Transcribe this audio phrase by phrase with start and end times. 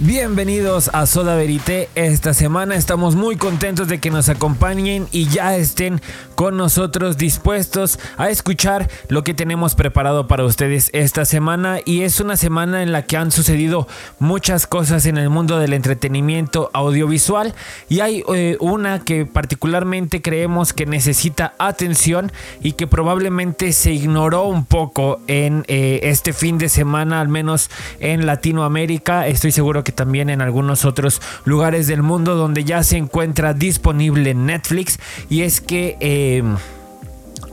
[0.00, 1.88] Bienvenidos a Soda Verité.
[1.96, 6.00] Esta semana estamos muy contentos de que nos acompañen y ya estén
[6.36, 11.80] con nosotros dispuestos a escuchar lo que tenemos preparado para ustedes esta semana.
[11.84, 13.88] Y es una semana en la que han sucedido
[14.20, 17.52] muchas cosas en el mundo del entretenimiento audiovisual.
[17.88, 22.30] Y hay eh, una que particularmente creemos que necesita atención
[22.62, 27.68] y que probablemente se ignoró un poco en eh, este fin de semana, al menos
[27.98, 29.26] en Latinoamérica.
[29.26, 33.54] Estoy seguro que que también en algunos otros lugares del mundo donde ya se encuentra
[33.54, 34.98] disponible en Netflix.
[35.30, 35.96] Y es que...
[36.00, 36.42] Eh,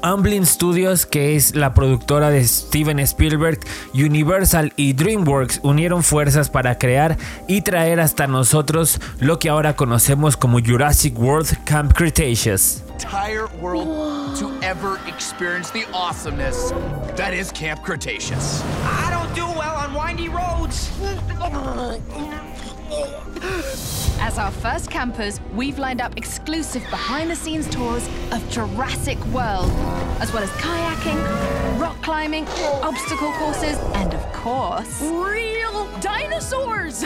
[0.01, 3.59] Amblin Studios, que es la productora de Steven Spielberg,
[3.93, 7.17] Universal y DreamWorks unieron fuerzas para crear
[7.47, 12.83] y traer hasta nosotros lo que ahora conocemos como Jurassic World Camp Cretaceous.
[13.59, 16.71] world to ever experience the awesomeness
[17.15, 18.61] that is Camp Cretaceous.
[18.83, 20.91] I don't do well on windy roads.
[24.21, 29.71] As our first campers, we've lined up exclusive behind the scenes tours of Jurassic World,
[30.19, 32.47] as well as kayaking, rock climbing,
[32.83, 37.05] obstacle courses, and of course, real dinosaurs!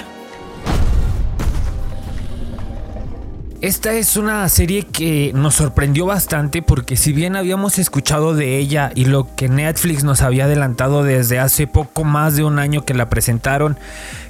[3.62, 8.94] Esta es una serie que nos sorprendió bastante porque si bien habíamos escuchado de ella
[8.96, 12.94] y lo que Netflix nos había adelantado desde hace poco más de un año que
[12.94, 13.78] la presentaron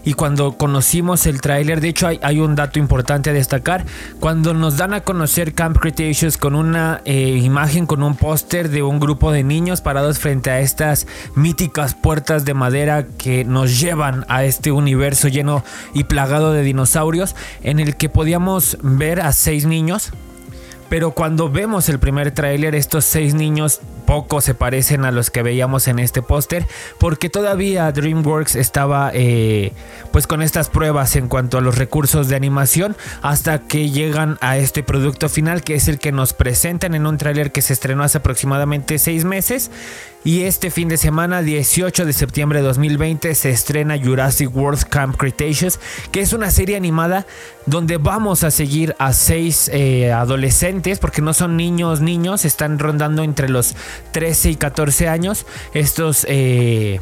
[0.04, 3.86] y cuando conocimos el tráiler, de hecho hay, un dato importante a destacar,
[4.20, 8.82] cuando nos dan a conocer Camp Cretaceous con una eh, imagen, con un póster de
[8.82, 14.26] un grupo de niños parados frente a estas míticas puertas de madera que nos llevan
[14.30, 15.64] a este universo lleno
[15.94, 20.12] y plagado de dinosaurios en el que podíamos ver a seis niños.
[20.90, 25.44] Pero cuando vemos el primer tráiler, estos seis niños poco se parecen a los que
[25.44, 26.66] veíamos en este póster,
[26.98, 29.72] porque todavía DreamWorks estaba eh,
[30.12, 34.58] pues con estas pruebas en cuanto a los recursos de animación, hasta que llegan a
[34.58, 38.02] este producto final, que es el que nos presentan en un tráiler que se estrenó
[38.02, 39.70] hace aproximadamente seis meses
[40.24, 45.16] y este fin de semana, 18 de septiembre de 2020, se estrena Jurassic World Camp
[45.16, 45.80] Cretaceous,
[46.12, 47.26] que es una serie animada
[47.66, 53.24] donde vamos a seguir a seis eh, adolescentes, porque no son niños, niños, están rondando
[53.24, 53.76] entre los
[54.12, 55.46] 13 y 14 años.
[55.74, 56.26] Estos...
[56.30, 57.00] Eh,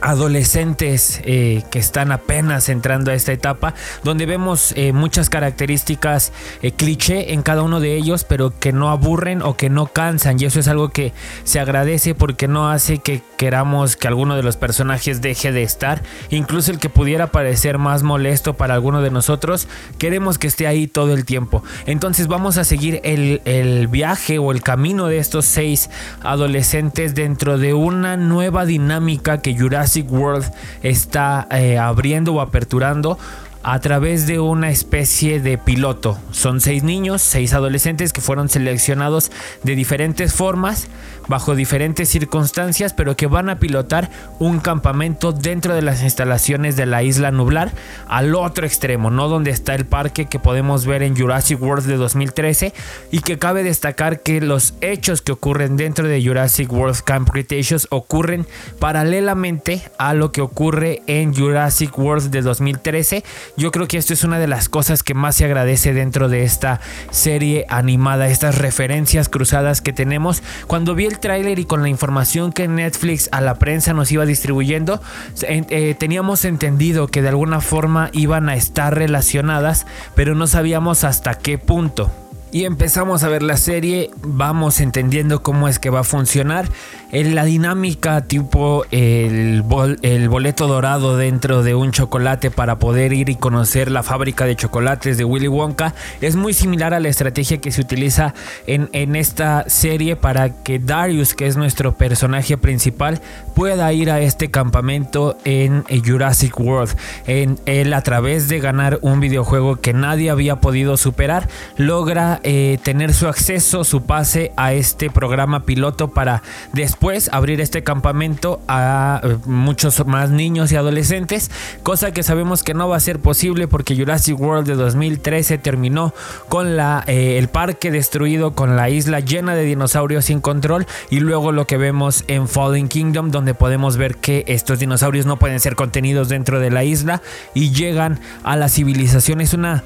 [0.00, 6.32] adolescentes eh, que están apenas entrando a esta etapa, donde vemos eh, muchas características
[6.62, 10.40] eh, cliché en cada uno de ellos, pero que no aburren o que no cansan.
[10.40, 11.12] Y eso es algo que
[11.44, 16.02] se agradece porque no hace que queramos que alguno de los personajes deje de estar.
[16.30, 20.86] Incluso el que pudiera parecer más molesto para alguno de nosotros, queremos que esté ahí
[20.86, 21.62] todo el tiempo.
[21.86, 25.90] Entonces vamos a seguir el, el viaje o el camino de estos seis
[26.22, 30.46] adolescentes dentro de una nueva dinámica que Jurassic Jurassic World
[30.82, 33.18] está eh, abriendo o aperturando
[33.62, 36.18] a través de una especie de piloto.
[36.30, 39.32] Son seis niños, seis adolescentes que fueron seleccionados
[39.62, 40.88] de diferentes formas
[41.28, 46.86] bajo diferentes circunstancias, pero que van a pilotar un campamento dentro de las instalaciones de
[46.86, 47.72] la isla Nublar,
[48.08, 51.96] al otro extremo, no donde está el parque que podemos ver en Jurassic World de
[51.96, 52.72] 2013
[53.10, 57.86] y que cabe destacar que los hechos que ocurren dentro de Jurassic World Camp Cretaceous
[57.90, 58.46] ocurren
[58.78, 63.24] paralelamente a lo que ocurre en Jurassic World de 2013.
[63.56, 66.44] Yo creo que esto es una de las cosas que más se agradece dentro de
[66.44, 70.42] esta serie animada, estas referencias cruzadas que tenemos.
[70.66, 74.26] Cuando vi el tráiler y con la información que Netflix a la prensa nos iba
[74.26, 75.00] distribuyendo,
[75.42, 81.34] eh, teníamos entendido que de alguna forma iban a estar relacionadas, pero no sabíamos hasta
[81.34, 82.10] qué punto
[82.50, 86.68] y empezamos a ver la serie, vamos entendiendo cómo es que va a funcionar.
[87.10, 89.64] En la dinámica tipo el,
[90.02, 94.56] el, boleto dorado dentro de un chocolate para poder ir y conocer la fábrica de
[94.56, 98.34] chocolates de Willy Wonka es muy similar a la estrategia que se utiliza
[98.66, 103.20] en, en esta serie para que Darius, que es nuestro personaje principal,
[103.54, 106.94] pueda ir a este campamento en Jurassic World.
[107.26, 112.78] En él a través de ganar un videojuego que nadie había podido superar, logra eh,
[112.82, 116.42] tener su acceso, su pase a este programa piloto para
[116.72, 121.50] después abrir este campamento a eh, muchos más niños y adolescentes,
[121.82, 126.14] cosa que sabemos que no va a ser posible porque Jurassic World de 2013 terminó
[126.48, 131.20] con la, eh, el parque destruido, con la isla llena de dinosaurios sin control y
[131.20, 135.60] luego lo que vemos en Fallen Kingdom donde podemos ver que estos dinosaurios no pueden
[135.60, 137.22] ser contenidos dentro de la isla
[137.54, 139.40] y llegan a la civilización.
[139.40, 139.84] Es una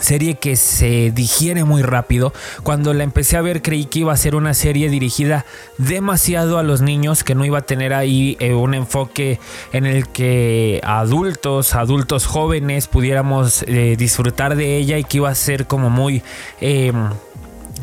[0.00, 2.32] serie que se digiere muy rápido.
[2.62, 5.44] Cuando la empecé a ver creí que iba a ser una serie dirigida
[5.78, 9.38] demasiado a los niños, que no iba a tener ahí eh, un enfoque
[9.72, 15.34] en el que adultos, adultos jóvenes pudiéramos eh, disfrutar de ella y que iba a
[15.34, 16.22] ser como muy...
[16.60, 17.10] Em,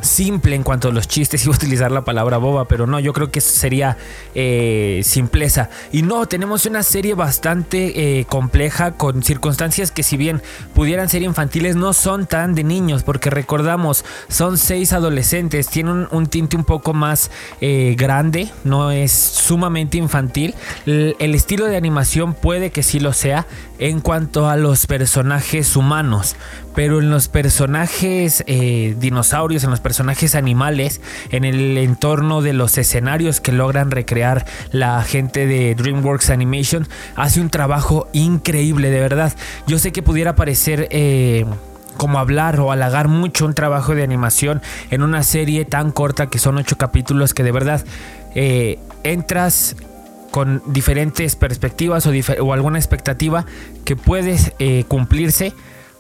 [0.02, 3.14] simple en cuanto a los chistes, iba a utilizar la palabra boba, pero no, yo
[3.14, 3.98] creo que sería
[4.36, 5.70] eh, simpleza.
[5.92, 10.42] Y no, tenemos una serie bastante eh, compleja con circunstancias que si bien
[10.74, 16.28] pudieran ser infantiles, no son tan de niños, porque recordamos, son seis adolescentes, tienen un,
[16.28, 17.32] tinte un poco más
[17.62, 20.56] eh, grande, no es sumamente infantil.
[20.86, 23.48] El, el estilo de animación puede que sí lo sea
[23.80, 26.36] en cuanto a los personajes humanos,
[26.80, 33.42] pero en los personajes dinosaurios, en los personajes animales en el entorno de los escenarios
[33.42, 36.88] que logran recrear la gente de DreamWorks Animation
[37.18, 39.34] hace un trabajo increíble, de verdad.
[39.68, 40.88] Yo sé que pudiera parecer...
[40.92, 41.46] Eh,
[41.98, 46.40] como hablar o halagar mucho un trabajo de animación en una serie tan corta que
[46.40, 47.84] son ocho capítulos que de verdad
[48.36, 49.76] eh, entras
[50.32, 53.46] con diferentes perspectivas o, alguna expectativa
[53.84, 55.54] que puedes eh, cumplirse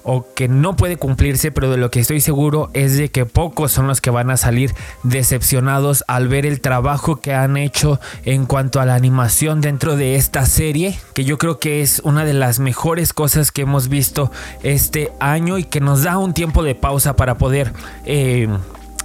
[0.03, 3.71] o que no puede cumplirse, pero de lo que estoy seguro es de que pocos
[3.71, 4.73] son los que van a salir
[5.03, 10.15] decepcionados al ver el trabajo que han hecho en cuanto a la animación dentro de
[10.15, 14.31] esta serie, que yo creo que es una de las mejores cosas que hemos visto
[14.63, 17.73] este año y que nos da un tiempo de pausa para poder...
[18.05, 18.47] Eh,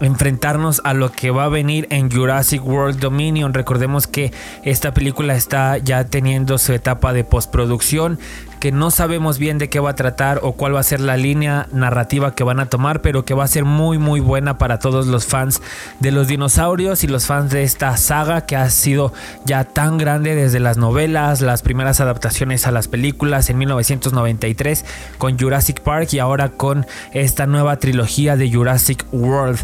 [0.00, 3.54] enfrentarnos a lo que va a venir en Jurassic World Dominion.
[3.54, 4.32] Recordemos que
[4.64, 8.18] esta película está ya teniendo su etapa de postproducción
[8.64, 11.18] que no sabemos bien de qué va a tratar o cuál va a ser la
[11.18, 14.78] línea narrativa que van a tomar, pero que va a ser muy muy buena para
[14.78, 15.60] todos los fans
[16.00, 19.12] de los dinosaurios y los fans de esta saga que ha sido
[19.44, 24.86] ya tan grande desde las novelas, las primeras adaptaciones a las películas en 1993
[25.18, 29.58] con Jurassic Park y ahora con esta nueva trilogía de Jurassic World.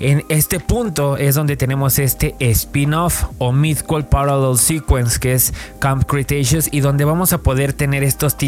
[0.00, 6.04] En este punto es donde tenemos este spin-off o Mythical Parallel Sequence que es Camp
[6.06, 8.38] Cretaceous y donde vamos a poder tener estos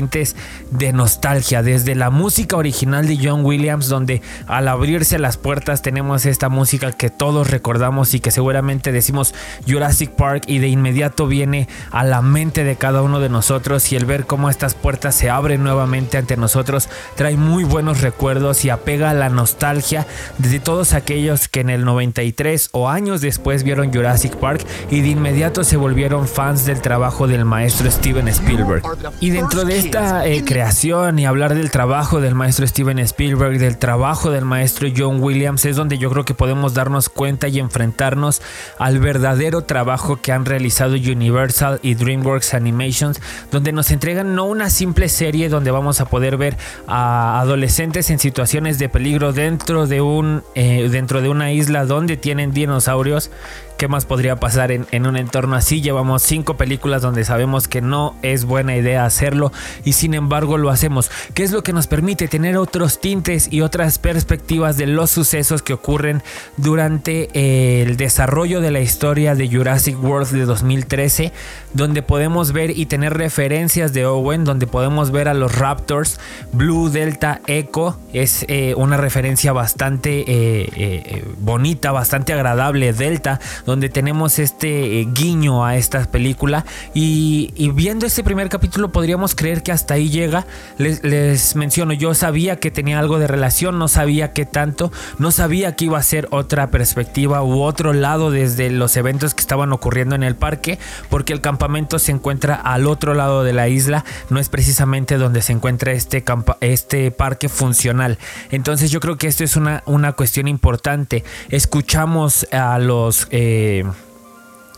[0.71, 6.25] de nostalgia, desde la música original de John Williams, donde al abrirse las puertas tenemos
[6.25, 9.35] esta música que todos recordamos y que seguramente decimos
[9.67, 13.97] Jurassic Park y de inmediato viene a la mente de cada uno de nosotros y
[13.97, 18.71] el ver cómo estas puertas se abren nuevamente ante nosotros trae muy buenos recuerdos y
[18.71, 20.06] apega a la nostalgia
[20.39, 25.09] de todos aquellos que en el 93 o años después vieron Jurassic Park y de
[25.09, 28.83] inmediato se volvieron fans del trabajo del maestro Steven Spielberg.
[29.21, 33.79] Y dentro de esta eh, creación y hablar del trabajo del maestro Steven Spielberg, del
[33.79, 38.43] trabajo del maestro John Williams, es donde yo creo que podemos darnos cuenta y enfrentarnos
[38.79, 43.21] al verdadero trabajo que han realizado Universal y DreamWorks Animations,
[43.53, 46.57] donde nos entregan no una simple serie donde vamos a poder ver
[46.89, 52.17] a adolescentes en situaciones de peligro dentro de un eh, dentro de una isla donde
[52.17, 53.31] tienen dinosaurios
[53.79, 55.81] ¿Qué más podría pasar en, un entorno así?
[55.81, 59.53] Llevamos cinco películas donde sabemos que no es buena idea hacerlo
[59.85, 61.13] y sin embargo lo hacemos.
[61.33, 65.63] ¿Qué es lo que nos permite tener otros tintes y otras perspectivas de los sucesos
[65.63, 66.25] que ocurren
[66.57, 71.33] durante eh, el desarrollo de la historia de Jurassic World de 2013?
[71.73, 76.19] Donde podemos ver y tener referencias de Owen, donde podemos ver a los Raptors,
[76.53, 77.97] Blue, Delta, Echo.
[78.13, 82.93] Es eh, una referencia bastante eh, bonita, bastante agradable.
[82.93, 86.64] Delta donde tenemos este eh, guiño a esta película
[86.95, 90.47] y, viendo este primer capítulo podríamos creer que hasta ahí llega.
[90.78, 95.76] Les, menciono, yo sabía que tenía algo de relación, no sabía qué tanto, no sabía
[95.76, 100.14] que iba a ser otra perspectiva u otro lado desde los eventos que estaban ocurriendo
[100.14, 100.78] en el parque,
[101.11, 105.43] porque el campamento se encuentra al otro lado de la isla, no es precisamente donde
[105.43, 106.25] se encuentra este,
[106.62, 108.16] este parque funcional.
[108.50, 111.23] Entonces yo creo que esto es una, una cuestión importante.
[111.50, 113.28] Escuchamos a los...
[113.31, 113.83] Eh, eh,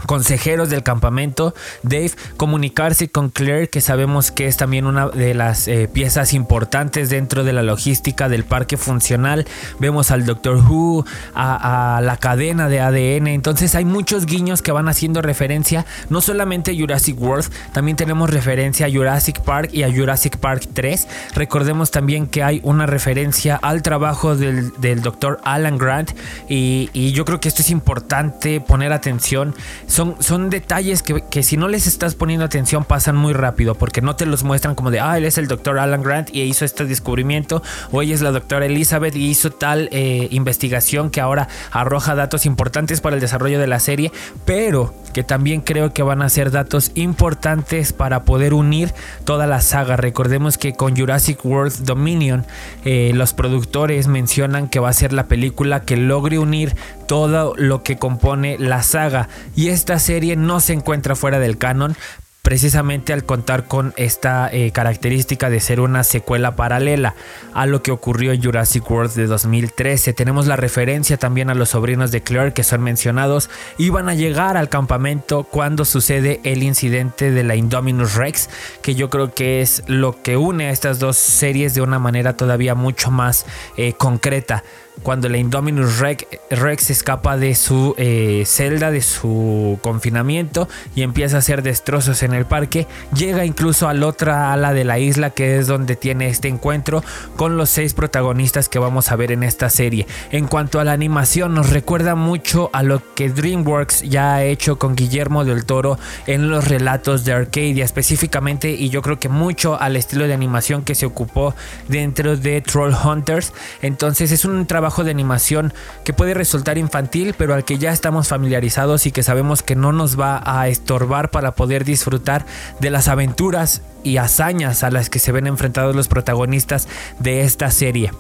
[0.06, 5.68] consejeros del campamento, Dave, comunicarse con Claire, que sabemos que es también una de las
[5.68, 9.46] eh, piezas importantes dentro de la logística del parque funcional.
[9.78, 11.04] Vemos al Doctor Who,
[11.34, 13.28] a, la cadena de ADN.
[13.28, 18.30] Entonces hay muchos guiños que van haciendo referencia, no solamente a Jurassic World, también tenemos
[18.30, 21.08] referencia a Jurassic Park y a Jurassic Park 3.
[21.34, 26.12] Recordemos también que hay una referencia al trabajo del, del Doctor Alan Grant
[26.48, 29.54] y, y yo creo que esto es importante poner atención
[29.90, 34.24] son, detalles que, si no les estás poniendo atención pasan muy rápido porque no te
[34.24, 37.62] los muestran como de, ah, él es el doctor Alan Grant y hizo este descubrimiento
[37.90, 42.46] o ella es la doctora Elizabeth y hizo tal eh, investigación que ahora arroja datos
[42.46, 44.12] importantes para el desarrollo de la serie,
[44.44, 48.94] pero que también creo que van a ser datos importantes para poder unir
[49.24, 49.96] toda la saga.
[49.96, 52.46] Recordemos que con Jurassic World Dominion
[52.84, 56.76] eh, los productores mencionan que va a ser la película que logre unir
[57.10, 61.96] todo lo que compone la saga y esta serie no se encuentra fuera del canon
[62.42, 67.16] precisamente al contar con esta eh, característica de ser una secuela paralela
[67.52, 70.12] a lo que ocurrió en Jurassic World de 2013.
[70.12, 74.14] Tenemos la referencia también a los sobrinos de Claire que son mencionados y van a
[74.14, 78.48] llegar al campamento cuando sucede el incidente de la Indominus Rex,
[78.82, 82.36] que yo creo que es lo que une a estas dos series de una manera
[82.36, 84.62] todavía mucho más eh, concreta
[85.02, 91.38] cuando la Indominus Rex, escapa de su eh, celda, de su confinamiento y empieza a
[91.38, 95.58] hacer destrozos en el parque, llega incluso a la otra ala de la isla que
[95.58, 97.02] es donde tiene este encuentro
[97.36, 100.06] con los seis protagonistas que vamos a ver en esta serie.
[100.30, 104.78] En cuanto a la animación, nos recuerda mucho a lo que DreamWorks ya ha hecho
[104.78, 109.80] con Guillermo del Toro en los relatos de Arcadia, específicamente y yo creo que mucho
[109.80, 111.54] al estilo de animación que se ocupó
[111.88, 113.52] dentro de Troll Hunters.
[113.80, 115.72] Entonces es un trabajo de animación
[116.04, 119.92] que puede resultar infantil, pero al que ya estamos familiarizados y que sabemos que no
[119.92, 122.44] nos va a estorbar para poder disfrutar
[122.80, 127.70] de las aventuras y hazañas a las que se ven enfrentados los protagonistas de esta
[127.70, 128.10] serie.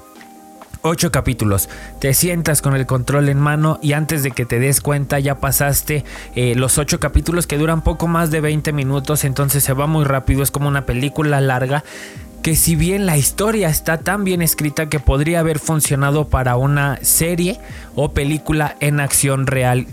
[0.82, 1.68] 8 capítulos.
[1.98, 5.36] Te sientas con el control en mano y antes de que te des cuenta ya
[5.36, 9.86] pasaste eh, los 8 capítulos que duran poco más de 20 minutos, entonces se va
[9.86, 11.84] muy rápido, es como una película larga
[12.42, 16.98] que si bien la historia está tan bien escrita que podría haber funcionado para una
[17.02, 17.58] serie
[17.94, 19.86] o película en acción real.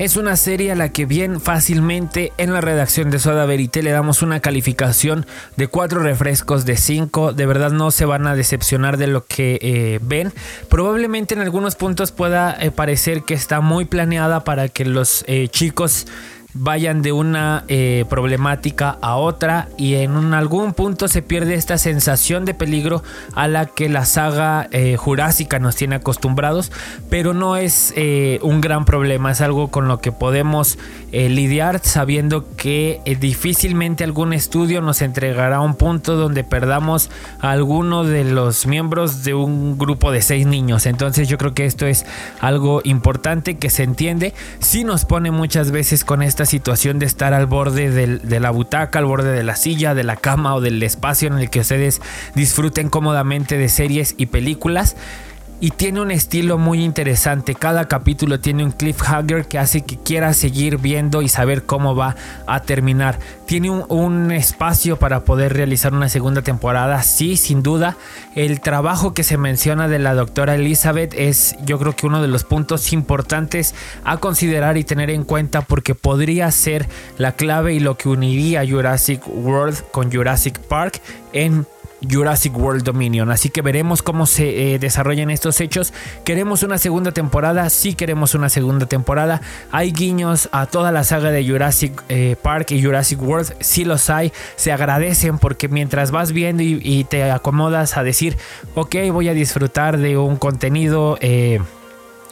[0.00, 3.90] Es una serie a la que bien fácilmente en la redacción de Soda Verité le
[3.90, 5.26] damos una calificación
[5.58, 7.34] de 4 refrescos de 5.
[7.34, 10.32] De verdad no se van a decepcionar de lo que eh, ven.
[10.70, 15.48] Probablemente en algunos puntos pueda eh, parecer que está muy planeada para que los eh,
[15.48, 16.06] chicos
[16.54, 22.44] vayan de una eh, problemática a otra y en algún punto se pierde esta sensación
[22.44, 23.02] de peligro
[23.34, 26.72] a la que la saga eh, jurásica nos tiene acostumbrados,
[27.08, 30.78] pero no es eh, un gran problema, es algo con lo que podemos
[31.12, 38.22] lidiar sabiendo que difícilmente algún estudio nos entregará un punto donde perdamos a alguno de
[38.22, 40.86] los miembros de un grupo de seis niños.
[40.86, 42.06] Entonces yo creo que esto es
[42.40, 47.34] algo importante que se entiende, si nos pone muchas veces con esta situación de estar
[47.34, 50.82] al borde de la butaca, al borde de la silla, de la cama o del
[50.82, 52.00] espacio en el que ustedes
[52.34, 54.96] disfruten cómodamente de series y películas
[55.60, 57.54] y tiene un estilo muy interesante.
[57.54, 62.16] Cada capítulo tiene un cliffhanger que hace que quieras seguir viendo y saber cómo va
[62.46, 63.18] a terminar.
[63.46, 67.02] Tiene un, espacio para poder realizar una segunda temporada.
[67.02, 67.96] Sí, sin duda.
[68.34, 72.28] El trabajo que se menciona de la doctora Elizabeth es yo creo que uno de
[72.28, 73.74] los puntos importantes
[74.04, 76.88] a considerar y tener en cuenta porque podría ser
[77.18, 81.00] la clave y lo que uniría Jurassic World con Jurassic Park
[81.32, 81.66] en
[82.08, 83.30] Jurassic World Dominion.
[83.30, 85.92] Así que veremos cómo se eh, desarrollan estos hechos.
[86.24, 87.68] ¿Queremos una segunda temporada?
[87.70, 89.40] Sí queremos una segunda temporada.
[89.70, 93.54] Hay guiños a toda la saga de Jurassic eh, Park y Jurassic World.
[93.60, 94.32] Sí los hay.
[94.56, 98.36] Se agradecen porque mientras vas viendo y, te acomodas a decir,
[98.74, 101.18] ok, voy a disfrutar de un contenido...
[101.20, 101.60] Eh,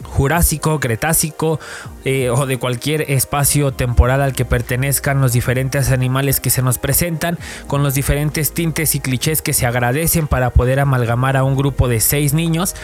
[0.04, 1.58] Jurásico, Cretácico
[2.04, 6.78] eh, o de cualquier espacio temporal al que pertenezcan los diferentes animales que se nos
[6.78, 11.56] presentan, con los diferentes tintes y clichés que se agradecen para poder amalgamar a un
[11.56, 12.74] grupo de seis niños.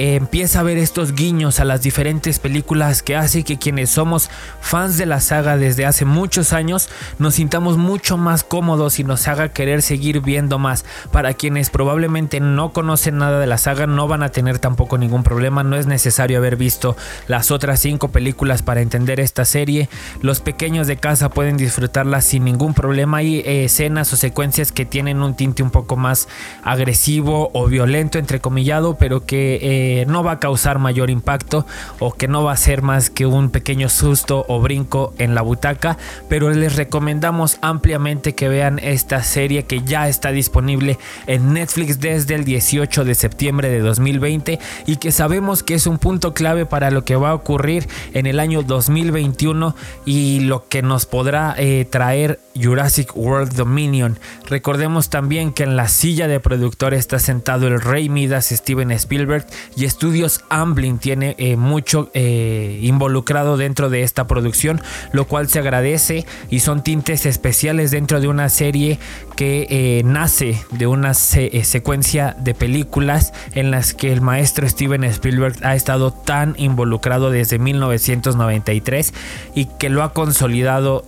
[0.00, 4.96] Empieza a ver estos guiños a las diferentes películas que hace que quienes somos fans
[4.96, 6.88] de la saga desde hace muchos años
[7.18, 10.84] nos sintamos mucho más cómodos y nos haga querer seguir viendo más.
[11.10, 15.24] Para quienes probablemente no conocen nada de la saga no van a tener tampoco ningún
[15.24, 19.88] problema, no es necesario haber visto las otras cinco películas para entender esta serie.
[20.22, 23.16] Los pequeños de casa pueden disfrutarla sin ningún problema.
[23.16, 26.28] Hay eh, escenas o secuencias que tienen un tinte un poco más
[26.62, 31.66] agresivo o violento, entrecomillado, pero que eh, no va a causar mayor impacto
[31.98, 35.42] o que no va a ser más que un pequeño susto o brinco en la
[35.42, 35.98] butaca.
[36.28, 42.34] Pero les recomendamos ampliamente que vean esta serie que ya está disponible en Netflix desde
[42.34, 46.90] el 18 de septiembre de 2020 y que sabemos que es un punto clave para
[46.90, 51.86] lo que va a ocurrir en el año 2021 y lo que nos podrá eh,
[51.88, 54.18] traer Jurassic World Dominion.
[54.48, 59.46] Recordemos también que en la silla de productor está sentado el rey Midas Steven Spielberg
[59.78, 64.80] y Estudios Amblin tiene eh, mucho eh, involucrado dentro de esta producción,
[65.12, 68.98] lo cual se agradece y son tintes especiales dentro de una serie
[69.38, 75.64] que eh, nace de una secuencia de películas en las que el maestro Steven Spielberg
[75.64, 79.14] ha estado tan involucrado desde 1993
[79.54, 81.04] y que lo ha consolidado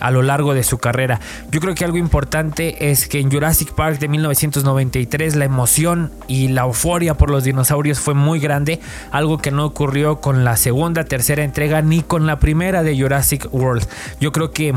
[0.00, 1.18] a lo largo de su carrera.
[1.50, 6.46] Yo creo que algo importante es que en Jurassic Park de 1993 la emoción y
[6.48, 8.78] la euforia por los dinosaurios fue muy grande,
[9.10, 13.48] algo que no ocurrió con la segunda, tercera entrega ni con la primera de Jurassic
[13.52, 13.88] World.
[14.20, 14.72] Yo creo que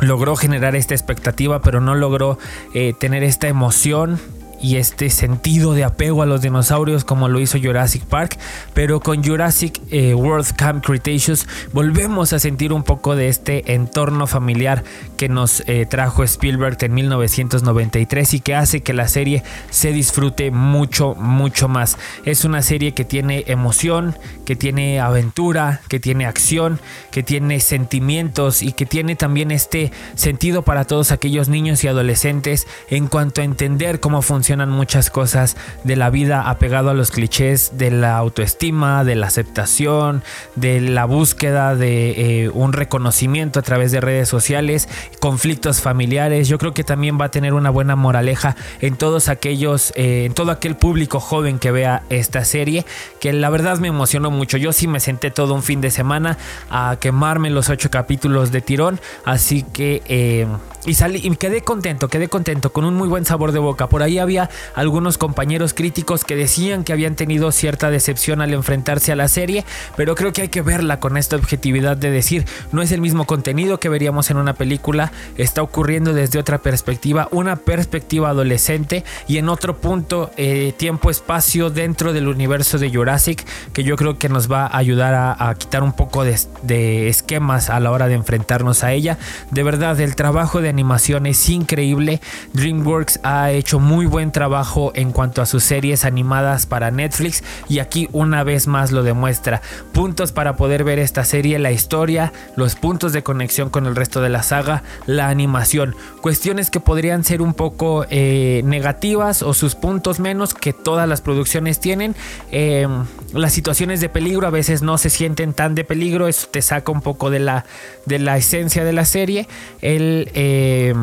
[0.00, 2.38] logró generar esta expectativa, pero no logró
[2.74, 4.18] eh, tener esta emoción
[4.60, 8.38] y este sentido de apego a los dinosaurios como lo hizo Jurassic Park,
[8.74, 14.26] pero con Jurassic eh, World Camp Cretaceous volvemos a sentir un poco de este entorno
[14.26, 14.84] familiar
[15.16, 20.50] que nos eh, trajo Spielberg en 1993 y que hace que la serie se disfrute
[20.50, 21.98] mucho, mucho más.
[22.24, 28.62] Es una serie que tiene emoción, que tiene aventura, que tiene acción, que tiene sentimientos
[28.62, 33.44] y que tiene también este sentido para todos aquellos niños y adolescentes en cuanto a
[33.44, 39.02] entender cómo funciona muchas cosas de la vida apegado a los clichés de la autoestima,
[39.02, 40.22] de la aceptación,
[40.54, 44.88] de la búsqueda de eh, un reconocimiento a través de redes sociales,
[45.20, 46.48] conflictos familiares.
[46.48, 50.34] Yo creo que también va a tener una buena moraleja en todos aquellos, eh, en
[50.34, 52.86] todo aquel público joven que vea esta serie,
[53.20, 54.56] que la verdad me emocionó mucho.
[54.58, 56.38] Yo sí me senté todo un fin de semana
[56.70, 60.46] a quemarme los ocho capítulos de tirón, así que eh,
[60.86, 63.88] y salí y quedé contento, quedé contento, con un muy buen sabor de boca.
[63.88, 69.12] Por ahí había algunos compañeros críticos que decían que habían tenido cierta decepción al enfrentarse
[69.12, 69.64] a la serie,
[69.96, 73.26] pero creo que hay que verla con esta objetividad de decir, no es el mismo
[73.26, 79.38] contenido que veríamos en una película, está ocurriendo desde otra perspectiva, una perspectiva adolescente y
[79.38, 84.50] en otro punto, eh, tiempo-espacio dentro del universo de Jurassic, que yo creo que nos
[84.50, 88.84] va a ayudar a, quitar un poco de, de esquemas a la hora de enfrentarnos
[88.84, 89.18] a ella.
[89.50, 92.20] De verdad, el trabajo de animación es increíble.
[92.52, 97.78] DreamWorks ha hecho muy buen trabajo en cuanto a sus series animadas para Netflix y
[97.78, 99.62] aquí una vez más lo demuestra.
[99.94, 104.20] Puntos para poder ver esta serie, la historia, los puntos de conexión con el resto
[104.20, 105.96] de la saga, la animación.
[106.20, 111.22] Cuestiones que podrían ser un poco eh, negativas o sus puntos menos que todas las
[111.22, 112.14] producciones tienen.
[112.50, 116.60] Em, las situaciones de peligro a veces no se sienten tan de peligro, eso te
[116.60, 117.64] saca un poco de la,
[118.04, 119.48] de la esencia de la serie.
[119.80, 120.30] El...
[120.34, 120.94] Eh, eh,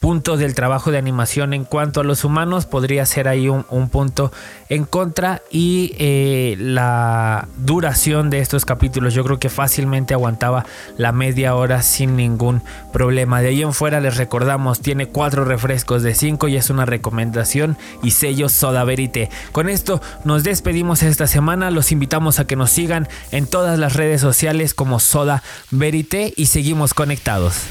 [0.00, 4.32] punto del trabajo de animación en cuanto a los humanos podría ser ahí un, punto
[4.70, 9.12] en contra y eh, la duración de estos capítulos.
[9.12, 10.64] Yo creo que fácilmente aguantaba
[10.96, 12.62] la media hora sin ningún
[12.94, 13.42] problema.
[13.42, 17.76] De ahí en fuera les recordamos tiene cuatro refrescos de 5 y es una recomendación
[18.02, 21.70] y sello Soda Verite con esto nos despedimos esta semana.
[21.70, 26.46] Los invitamos a que nos sigan en todas las redes sociales como Soda Verite y
[26.46, 27.66] seguimos conectados